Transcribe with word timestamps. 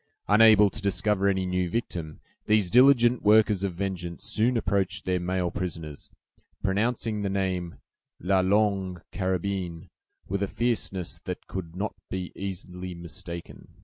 Unable 0.27 0.71
to 0.71 0.81
discover 0.81 1.27
any 1.27 1.45
new 1.45 1.69
victim, 1.69 2.21
these 2.47 2.71
diligent 2.71 3.21
workers 3.21 3.63
of 3.63 3.75
vengeance 3.75 4.23
soon 4.25 4.57
approached 4.57 5.05
their 5.05 5.19
male 5.19 5.51
prisoners, 5.51 6.09
pronouncing 6.63 7.21
the 7.21 7.29
name 7.29 7.75
"La 8.19 8.39
Longue 8.39 9.03
Carabine," 9.11 9.91
with 10.27 10.41
a 10.41 10.47
fierceness 10.47 11.19
that 11.25 11.45
could 11.45 11.75
not 11.75 11.93
be 12.09 12.31
easily 12.35 12.95
mistaken. 12.95 13.75